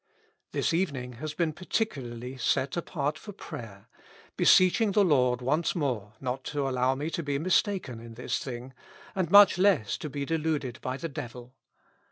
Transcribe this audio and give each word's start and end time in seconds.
This 0.51 0.73
evening 0.73 1.13
has 1.21 1.35
been 1.35 1.53
particularly 1.53 2.35
set 2.35 2.75
apart 2.75 3.19
for 3.19 3.33
prayer, 3.33 3.87
beseeching 4.35 4.93
the 4.93 5.03
Lord 5.05 5.43
once 5.43 5.75
more 5.75 6.13
not 6.19 6.43
to 6.45 6.67
allow 6.67 6.95
me 6.95 7.11
to 7.11 7.21
be 7.21 7.37
mistaken 7.37 7.99
in 7.99 8.15
this 8.15 8.39
thing, 8.43 8.73
and 9.13 9.29
much 9.29 9.59
less 9.59 9.99
to 9.99 10.09
be 10.09 10.25
deluded 10.25 10.81
by 10.81 10.97
the 10.97 11.07
devil. 11.09 11.53